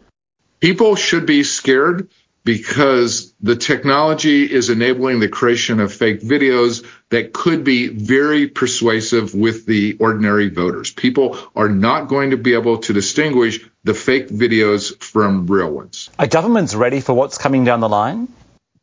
[0.61, 2.09] People should be scared
[2.45, 9.35] because the technology is enabling the creation of fake videos that could be very persuasive
[9.35, 10.91] with the ordinary voters.
[10.91, 16.10] People are not going to be able to distinguish the fake videos from real ones.
[16.20, 18.28] Are governments ready for what's coming down the line?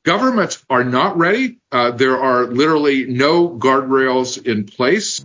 [0.04, 1.58] Governments are not ready.
[1.70, 5.24] Uh, there are literally no guardrails in place.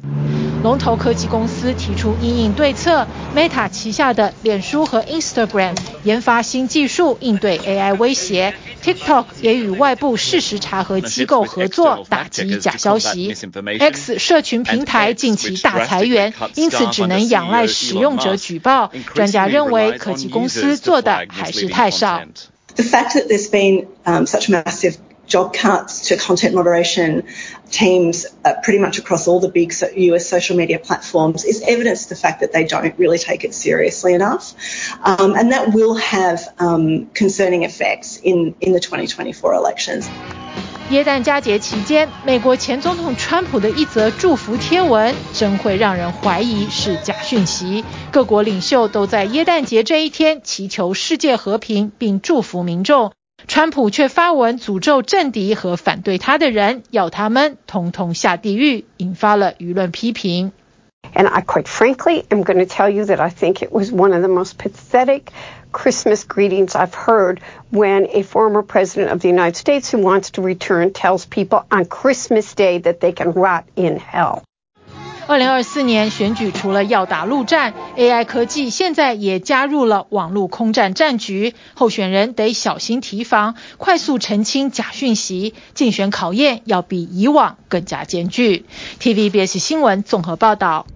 [0.64, 13.34] 龙头科技公司提出因应对策，Meta 旗下的脸书和 Instagram 研发新技术应对 AI 威胁，TikTok 也与外部事实查核机构合作打击假消息。
[13.80, 18.92] X 社群平台近期大裁员，因此只能仰赖使用者举报。
[19.14, 22.22] 专家认为科技公司做的还是太少。
[22.76, 24.96] The fact that there's been um, such massive
[25.28, 27.24] job cuts to content moderation
[27.71, 32.15] teams uh, pretty much across all the big US social media platforms is evidence to
[32.15, 34.55] the fact that they don't really take it seriously enough.
[35.03, 40.07] Um, and that will have um, concerning effects in, in the 2024 elections.
[40.91, 47.83] 耶诞佳节期间，美国前总统川普的一则祝福贴文，真会让人怀疑是假讯息。
[48.11, 53.13] 各国领袖都在耶诞节这一天祈求世界和平，并祝福民众。
[53.49, 60.53] 川普却发文诅咒政敌和反对他的人，要他们统统下地狱，引发了舆论批评。
[61.13, 64.23] And I quite frankly am going to tell you that I think it was one of
[64.23, 65.33] the most pathetic
[65.71, 67.41] Christmas greetings I've heard
[67.71, 71.85] when a former president of the United States who wants to return tells people on
[71.85, 74.45] Christmas Day that they can rot in hell.
[75.28, 88.66] 二零二四年选举除了要打陆战，AI 科技现在也加入了网络空战战局，候选人得小心提防，快速澄清假讯息，竞选考验要比以往更加艰巨。
[89.02, 90.88] TVBS 新闻综合报道。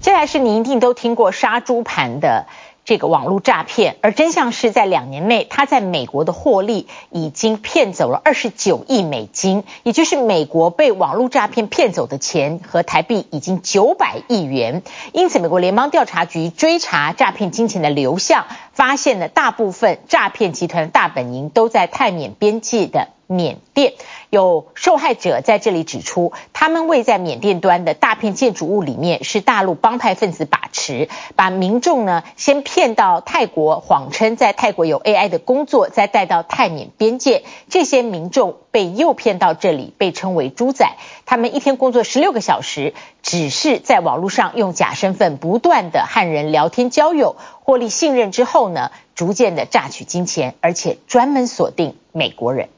[0.00, 2.46] 接下来是你一定都听过杀猪盘的
[2.90, 14.82] 这个网络诈骗，而真相是在两年内，他在美国的获利已经骗走了二十九亿美金，也就是美国被网络诈骗骗走的钱和台币已经九百亿元。
[15.12, 23.94] 因此，美国联邦调查局追查诈骗金钱的流向，发现了大部分诈骗集团的大本营都在泰缅边界的缅甸。
[24.28, 37.44] 有受害者在这里指出，他们位在缅甸端的大片建筑物里面是大陆帮派分子把持，把民众呢先骗到泰国，谎称在泰国有 AI 的工作，再带到泰缅边界。
[37.68, 40.88] 这些民众被诱骗到这里，被称为猪仔。
[41.26, 52.68] 他们一天工作十六个小时，只是在网络上用假身份不断的和人聊天交友，获利信任之后呢，逐渐的榨取金钱，而且专门锁定美国人。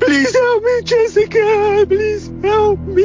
[0.00, 1.86] Please help me, Jessica.
[1.88, 3.02] Please help me.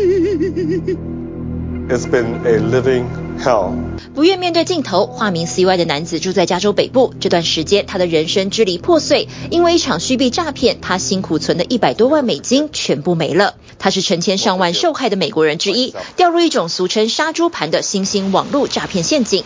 [1.89, 3.71] It's been a living hell.
[4.13, 7.13] 不愿面对镜头，化名 CY 的男子住在加州北部。
[7.19, 13.55] 这段时间，他的人生支离破碎，因为一场虚币诈骗，他辛苦存的一百多万美金全部没了。
[13.79, 19.43] 他是成千上万受害的美国人之一，掉入一种俗称“杀猪盘”的新兴网络诈骗陷阱。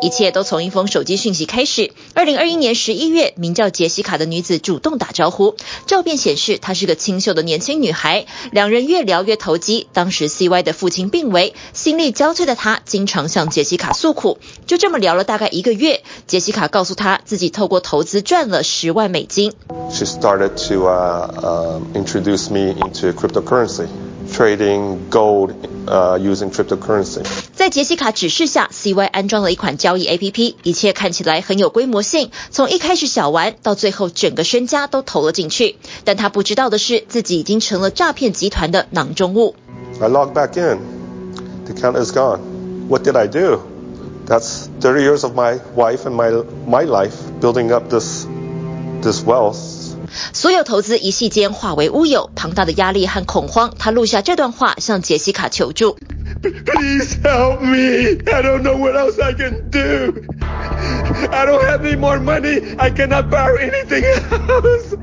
[0.00, 1.92] 一切都从一封手机讯息开始。
[2.14, 8.26] 二零二一年十一月，名叫杰西卡的女子主动打招呼，照片显示她是个清秀的年轻女孩。
[8.50, 9.86] 两人越聊越投机。
[9.92, 14.38] 当时 CY 的父亲病危，心力交瘁的他经常向杰西卡诉苦。
[14.66, 19.52] 就这么聊了大概一个月，杰西卡告诉他自己透过投资赚了十万美金。
[19.90, 23.86] She started to uh, uh, introduce me into cryptocurrency.
[24.32, 25.52] Trading gold,
[25.86, 27.22] uh, using cryptocurrency.
[27.52, 32.30] 在杰西卡指示下，CY 安装了一款交易 APP，一切看起来很有规模性。
[32.50, 35.76] 从一开始小玩，到最后整个身家都投了进去。
[36.04, 39.56] 但他不知道的是，自己已经成了诈骗集团的囊中物。
[40.00, 40.80] I logged back in.
[41.66, 42.53] The account is gone.
[42.87, 43.59] What did I do?
[44.29, 46.29] that's 30 years of my wife and my
[46.67, 48.27] my life building up this
[49.01, 49.57] this wealth.
[50.33, 53.73] 所有投资一夕间化为乌有，庞大的压力和恐慌。
[53.77, 55.97] 他录下这段话，向杰西卡求助。
[56.41, 58.19] Please help me.
[58.31, 60.23] I don't know what else I can do.
[61.31, 62.75] I don't have any more money.
[62.77, 64.95] I cannot borrow anything else.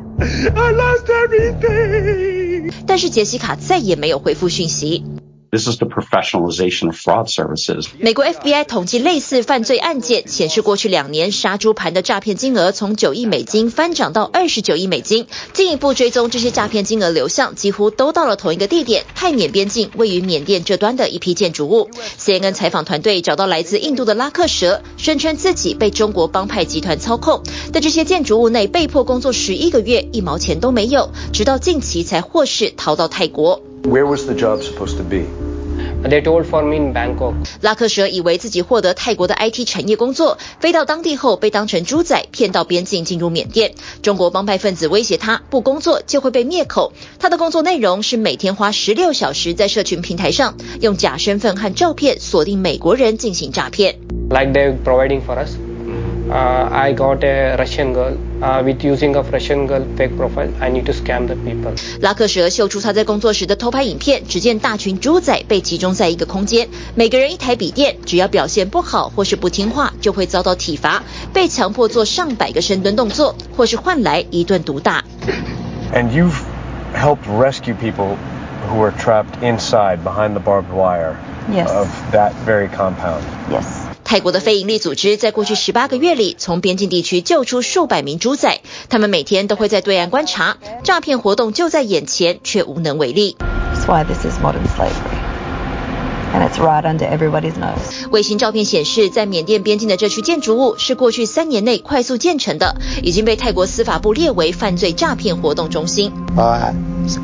[0.54, 2.72] I lost everything.
[2.86, 5.04] 但是杰西卡再也没有回复讯息。
[5.51, 7.87] This is the professionalization of fraud services.
[7.99, 15.27] 美国 FBI 统计类似犯罪案件，显示过去两年杀猪盘的诈骗金额从九亿美金翻涨到二十九亿美金。
[15.51, 21.89] 进一步追踪这些诈骗金额流向，几乎都到了同一个地点——泰缅边境位于缅甸这端的一批建筑物。
[22.17, 27.43] CNN 采访团队找到来自印度的拉克蛇，声称自己被中国帮派集团操控，
[27.73, 33.61] 在这些建筑物内被迫工作十一个月，一毛钱都没有，直到近期才获释逃到泰国。
[33.83, 35.25] Where was the job supposed to be?
[36.03, 37.33] They told for me in Bangkok.
[37.61, 43.73] 拉克舍以为自己获得泰国的 IT 产业工作，飞到当地后被当成猪仔骗到边境进入缅甸。
[44.01, 46.93] 中国帮派分子威胁他，不工作就会被灭口。
[47.19, 53.95] 他的工作内容是每天花十六小时在社群平台上用假身份和照片锁定美国人进行诈骗。
[54.29, 55.55] Like they're providing for us.
[56.30, 58.16] Uh, I got a Russian girl.
[58.42, 61.72] Uh, with using a Russian girl fake profile, I need to scam the people.
[62.00, 75.04] 拉克蛇秀出他在工作时的偷拍影片，只见大群猪仔被集中在一个空间，每个人一台笔电，只要表现不好或是不听话，就会遭到体罚，被强迫做上百个深蹲动作，或是换来一顿毒打。
[75.94, 76.42] And you've
[76.94, 78.16] helped rescue people
[78.68, 81.14] who were trapped inside behind the barbed wire
[81.50, 81.70] Yes.
[81.70, 83.22] of that very compound.
[83.50, 83.89] Yes.
[84.10, 93.36] 泰国的非营利组织在过去十八个月里，从边境地区救出数百名猪仔，他们每天都会在对岸观察，诈骗活动就在眼前，却无能为力。
[93.40, 94.92] That's why this is modern slavery.
[96.34, 98.08] And it's right under everybody's nose.
[98.10, 106.12] 卫星照片显示，在缅甸边境的这区建筑物是过去三年内快速建成的，已经被泰国司法部列为犯罪诈骗活动中心。
[107.06, 107.18] These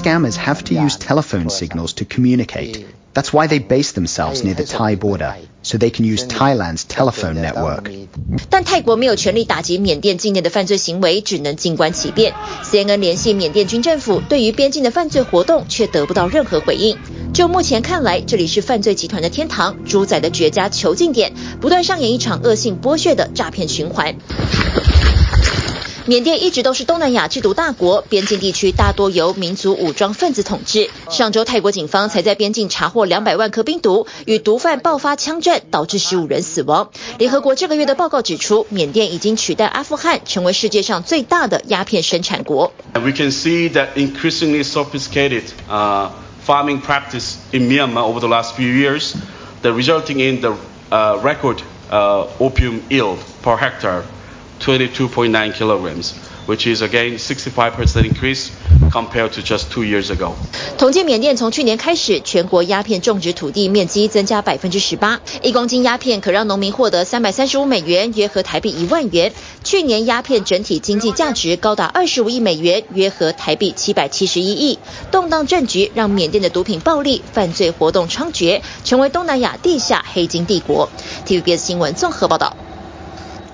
[0.00, 2.84] scammers have to use telephone signals to communicate.
[3.13, 7.35] That's why they base themselves near the Thai border, so they can use Thailand's telephone
[7.35, 7.91] network.
[8.49, 12.33] 但泰国没有权力打击缅甸境内的犯罪行为，只能静观其变。
[12.63, 16.97] CNN 联系缅甸军政府，对于边境的犯罪活动却得不到任何回应。
[17.33, 24.15] 就目前看来，这里是犯罪集团的天堂，主宰的绝佳囚禁点，不断上演一场恶性剥削的诈骗循环。
[26.05, 30.89] 缅甸一直都是东南亚制毒大国，边境地区大多由民族武装分子统治。
[31.09, 36.91] 上周泰国警方才在边境查获两百万颗冰毒，与毒贩爆发枪战，导致十五人死亡。
[37.19, 42.73] 联合国这个月的报告指出，缅甸已经取代阿富汗成为世界上最大的鸦片生产国。
[42.95, 46.09] We can see that increasingly sophisticated uh,
[46.45, 49.15] farming practice in Myanmar over the last few years,
[49.61, 50.57] that resulting in the
[50.91, 54.03] uh, record uh, opium yield per hectare.
[54.63, 56.13] 22.9 kilograms,
[56.47, 58.51] which is again 65% increase
[58.91, 60.31] compared to just two years ago.
[60.77, 69.33] 统计缅甸从去年开始，全国鸦片种植土地面积增加百分之十八，一公斤鸦片可让农民获得三百三十五美元，约合台币一万元。
[69.65, 74.79] 去年鸦片整体经济价值高达二十五亿美元，约合台币七百七十一亿。
[75.11, 80.89] 动荡政局让缅甸的毒品暴力、犯罪活动猖獗，成为东南亚地下黑金帝国。
[81.25, 82.55] TVBS 新闻综合报道。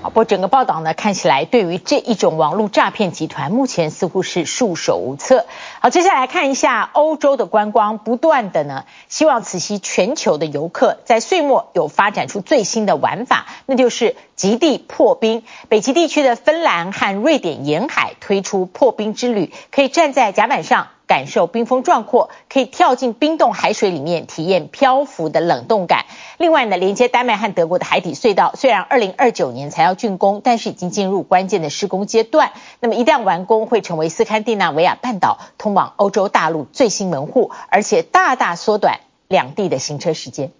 [0.02, 5.44] 好，不过整个报道呢，看起来对于这一种网络诈骗集团，目前似乎是束手无策。
[5.80, 15.42] 好，接下来看一下欧洲的观光，不断的呢，希望此期全球的游客在岁末有发展出最新的玩法，那就是极地破冰。
[15.68, 20.88] 北极地区的芬兰和瑞典沿海推出破冰之旅，可以站在甲板上。
[21.10, 26.04] 感受冰封壮阔，可以跳进冰冻海水里面体验漂浮的冷冻感。
[26.38, 32.52] 另外呢，连接丹麦和德国的海底隧道，虽然二零二九年才要竣工，但是已经进入关键的施工阶段。
[32.78, 40.52] 那么一旦完工，会成为斯堪的纳维亚半岛通往欧洲大陆最新门户，而且大大缩短两地的行车时间。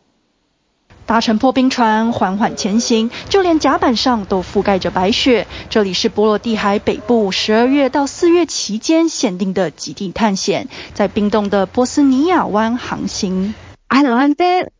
[1.06, 5.46] 搭乘破冰船缓缓前行，就连甲板上都覆盖着白雪。
[5.68, 13.54] 这里是波罗的海北部十二月到四月期间限定的极地探险，在冰冻的波斯尼亚湾航行。
[13.88, 14.79] I loved it.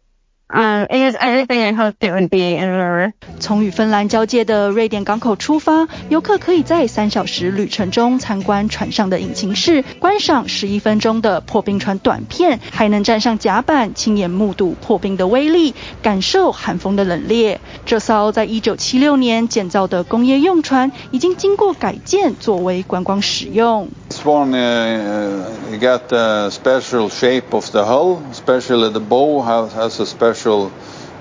[3.39, 17.59] 从与芬兰交界的瑞典港口出发，游客可以在三小时旅程中参观船上的引擎室，观赏十一分钟的破冰船短片，还能站上甲板，亲眼目睹破冰的威力，感受寒风的冷冽。
[17.87, 23.89] 这艘在一九七六年建造的工业用船，已经经过改建，作为观光使用。
[24.21, 30.05] This one uh, got a special shape of the hull, especially the bow has, has a
[30.05, 30.71] special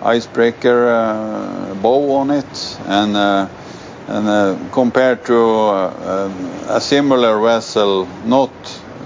[0.01, 3.47] icebreaker uh, bow on it, and uh,
[4.09, 6.29] and uh, compared to uh,
[6.67, 8.51] a similar vessel not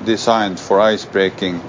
[0.06, 1.62] designed for icebreaking,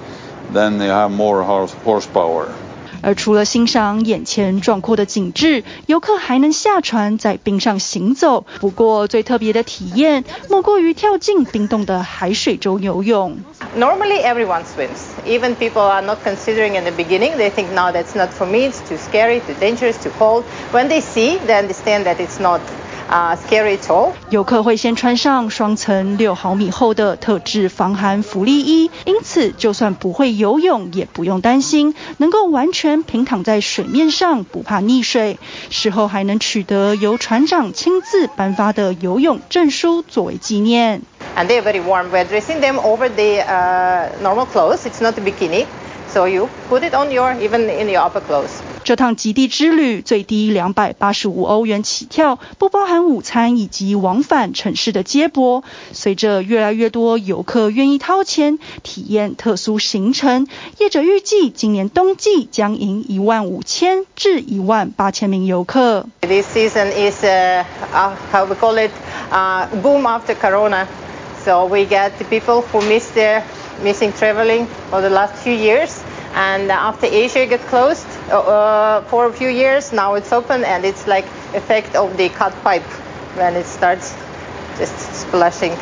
[0.50, 2.63] then you have more horsepower.
[3.04, 8.46] 而除了欣赏眼前壮阔的景致，游客还能下船在冰上行走。
[8.60, 13.36] 不过最特别的体验，莫过于跳进冰冻的海水中游泳。
[13.76, 15.14] Normally everyone swims.
[15.26, 17.36] Even people are not considering in the beginning.
[17.36, 18.70] They think, no, that's not for me.
[18.70, 20.44] It's too scary, too dangerous, too cold.
[20.72, 22.60] When they see, they understand that it's not
[23.14, 24.10] 啊，scary tall。
[24.30, 35.38] 游客会先穿上双层六毫米厚的特制防寒福利衣，因此就算不会游泳，也不用担心，能够完全平躺在水面上，不怕溺水。
[35.70, 41.02] 事后还能取得由船长亲自颁发的游泳证书作为纪念。
[41.36, 42.10] And they are very warm.
[42.10, 44.86] We're dressing them over the uh, normal clothes.
[44.86, 45.66] It's not a bikini,
[46.12, 48.50] so you put it on your even in your upper clothes.
[48.84, 55.64] 这趟极地之旅最低两百八十五欧元起跳，不包含午餐以及往返城市的接驳。
[55.92, 60.46] 随着越来越多游客愿意掏钱体验特殊行程，
[60.78, 66.06] 业者预计今年冬季将迎一万五千至一万八千名游客。
[66.20, 67.64] This season is ah
[68.30, 68.90] how we call it
[69.30, 70.86] ah boom after Corona.
[71.42, 73.42] So we get the people who missed their
[73.82, 75.90] missing traveling for the last few years.
[76.36, 81.07] And after Asia got closed uh, for a few years, now it's open and it's
[81.07, 82.83] like effect of the cut pipe
[83.35, 84.13] when it starts
[84.77, 85.73] just splashing.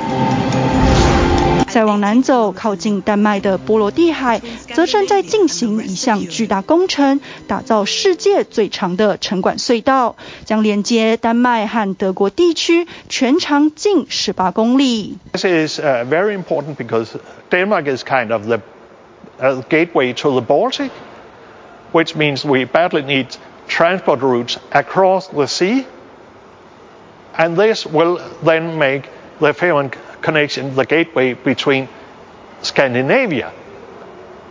[1.69, 4.41] 再往南走，靠近丹麦的波罗的海，
[4.73, 10.15] 则正在进行一项巨大工程，打造世界最长的沉管隧道，
[10.45, 15.17] 将连接丹麦和德国地区，全长近十八公里。
[15.33, 17.09] This is very important because
[17.51, 18.61] Denmark is kind of the
[19.39, 20.89] a gateway to the Baltic,
[21.92, 23.36] which means we badly need
[23.68, 25.86] transport routes across the sea.
[27.36, 29.08] And this will then make
[29.40, 31.88] the Fehmarn connection the gateway between
[32.62, 33.52] Scandinavia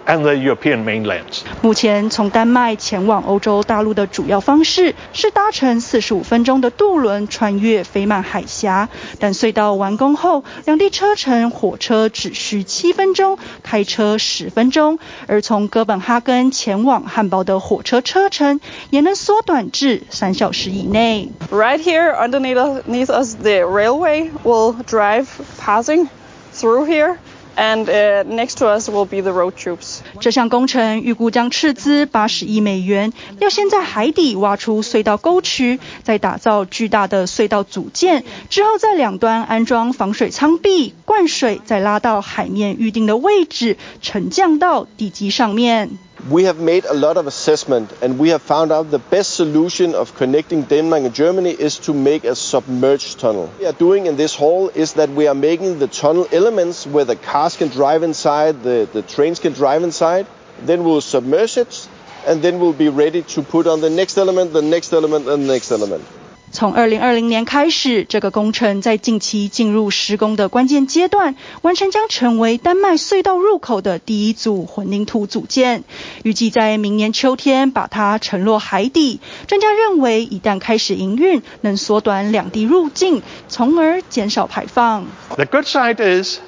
[0.05, 1.41] and the European mainland.
[1.61, 8.89] 目前从丹麦前往欧洲大陆的主要方式是搭乘四十五分钟的渡轮穿越菲曼海峡，
[9.19, 21.29] 但隧道完工后，两地车程火车只需七分钟，开车十分钟，而从哥本哈根前往汉堡的火车车程也能缩短至三小时以内。
[21.51, 25.27] Right here underneath us, the railway will drive
[25.59, 26.07] passing
[26.53, 27.17] through here.
[27.55, 29.99] And next to us will be the road troops.
[30.19, 45.89] 这项工程预估将斥资八十亿美元，要先在海底挖出隧道沟渠，再打造巨大的隧道组件，之后在两端安装防水舱壁，灌水再拉到海面预定的位置，沉降到地基上面。
[46.29, 50.13] We have made a lot of assessment and we have found out the best solution of
[50.13, 53.47] connecting Denmark and Germany is to make a submerged tunnel.
[53.47, 56.85] What we are doing in this hall is that we are making the tunnel elements
[56.85, 60.27] where the cars can drive inside, the, the trains can drive inside.
[60.61, 61.89] Then we'll submerge it
[62.27, 65.43] and then we'll be ready to put on the next element, the next element and
[65.43, 66.05] the next element.
[66.51, 75.83] 从二零二零年开始，这个工程在近期进入施工的关键阶段，完成将成为丹麦隧道入口的第一组混凝土组件，
[76.23, 79.21] 预计在明年秋天把它沉落海底。
[79.47, 85.05] 专家认为，一旦开始营运，能缩短两地入境，从而减少排放。
[85.35, 86.39] The good side is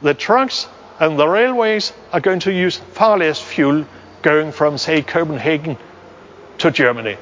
[0.00, 0.62] the trucks
[1.00, 3.84] and the railways are going to use far less fuel
[4.22, 5.76] going from, say, Copenhagen
[6.58, 7.16] to Germany.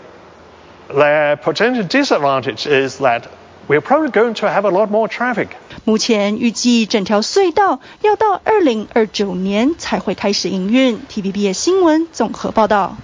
[0.89, 3.25] The potential disadvantage is that
[3.69, 5.49] we're probably going to have a lot more traffic.
[5.85, 11.01] 目前预计整条隧道要到二零二九年才会开始营运。
[11.09, 12.97] TVBS 新闻综合报道。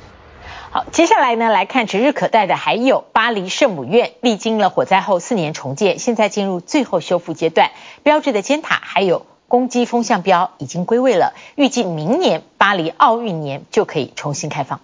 [0.70, 7.72] 好，接下来呢，来看指日可待的还有巴黎圣母院，历经了火灾后四年重建，现在进入最后修复阶段。
[8.04, 14.80] 标志的尖塔还有攻击风向标已经归位了，预计明年巴黎奥运年就可以重新开放。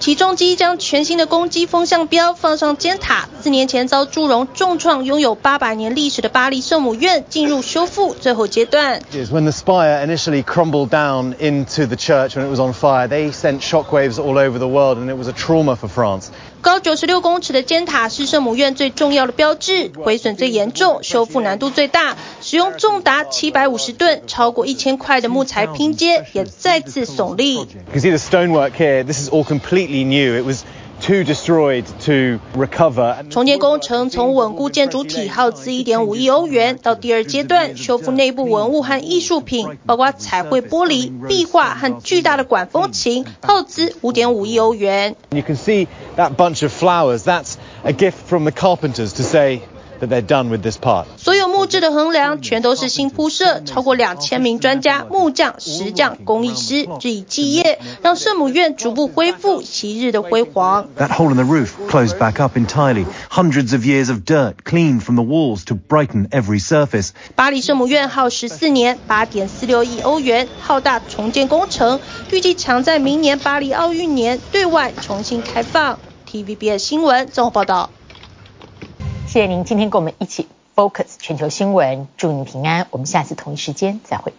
[0.00, 3.28] 起重机将全新的攻击风向标放上尖塔。
[3.40, 9.00] 四年前遭祝融重创，拥有八百年历史的巴黎圣母院进入修复最后阶段。
[9.12, 13.62] When the spire initially crumbled down into the church when it was on fire, they sent
[13.62, 16.26] shockwaves all over the world, and it was a trauma for France.
[16.64, 27.56] 高九十六公尺的尖塔是圣母院最重要的标志，毁损最严重，修复难度最大，使用重达七百五十吨、超过一千块的木材拼接，也再次耸立。
[27.56, 29.04] You can see the stonework here.
[29.04, 30.40] This is all completely new.
[30.40, 30.64] It was
[31.04, 33.22] too destroyed to recover.
[33.28, 45.14] 重建工程从稳固建筑体耗资1.5亿欧元，到第二阶段修复内部文物和艺术品，包括彩绘玻璃、壁画和巨大的管风琴，耗资5.5亿欧元。
[45.30, 47.24] You can see that bunch of flowers.
[47.24, 49.60] That's a gift from the carpenters to say.
[50.00, 51.06] That they're done with this part.
[51.16, 60.88] 所有木质的横梁全都是新铺设，超过两千名专家、木匠、石匠、工艺师日以继夜，让圣母院逐步恢复昔日的辉煌。
[60.98, 63.06] That hole in the roof closed back up entirely.
[63.30, 67.10] Hundreds of years of dirt cleaned from the walls to brighten every surface.
[67.36, 72.00] 巴黎圣母院耗时四年，八点四六亿欧元，浩大重建工程，
[72.32, 75.98] 预计将在明年巴黎奥运年对外重新开放。
[76.28, 77.90] TVBS 新闻综合报道。
[79.34, 82.86] 谢谢您今天跟我们一起 focus 全球新闻，祝你平安。
[82.92, 84.32] 我们下次同一时间再会。